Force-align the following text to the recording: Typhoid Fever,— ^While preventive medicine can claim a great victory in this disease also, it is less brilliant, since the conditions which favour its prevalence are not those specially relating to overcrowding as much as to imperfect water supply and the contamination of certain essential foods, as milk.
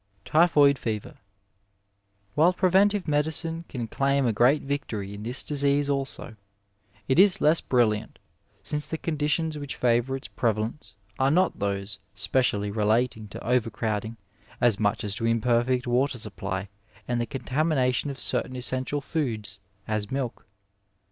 Typhoid 0.25 0.79
Fever,— 0.79 1.13
^While 2.35 2.57
preventive 2.57 3.07
medicine 3.07 3.65
can 3.69 3.85
claim 3.85 4.25
a 4.25 4.33
great 4.33 4.63
victory 4.63 5.13
in 5.13 5.21
this 5.21 5.43
disease 5.43 5.91
also, 5.91 6.37
it 7.07 7.19
is 7.19 7.39
less 7.39 7.61
brilliant, 7.61 8.17
since 8.63 8.87
the 8.87 8.97
conditions 8.97 9.59
which 9.59 9.75
favour 9.75 10.15
its 10.15 10.27
prevalence 10.27 10.95
are 11.19 11.29
not 11.29 11.59
those 11.59 11.99
specially 12.15 12.71
relating 12.71 13.27
to 13.27 13.47
overcrowding 13.47 14.17
as 14.59 14.79
much 14.79 15.03
as 15.03 15.13
to 15.13 15.25
imperfect 15.27 15.85
water 15.85 16.17
supply 16.17 16.67
and 17.07 17.21
the 17.21 17.27
contamination 17.27 18.09
of 18.09 18.19
certain 18.19 18.55
essential 18.55 19.01
foods, 19.01 19.59
as 19.87 20.09
milk. 20.09 20.47